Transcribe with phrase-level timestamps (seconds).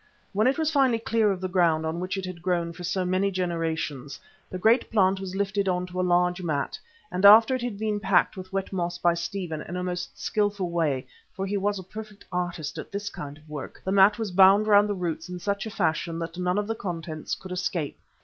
[0.33, 3.05] When it was finally clear of the ground on which it had grown for so
[3.05, 6.79] many generations, the great plant was lifted on to a large mat,
[7.11, 10.71] and after it had been packed with wet moss by Stephen in a most skilful
[10.71, 14.31] way, for he was a perfect artist at this kind of work, the mat was
[14.31, 17.99] bound round the roots in such a fashion that none of the contents could escape.